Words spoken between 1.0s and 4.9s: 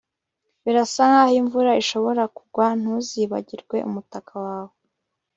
nkaho imvura ishobora kugwa ntuzibagirwe umutaka wawe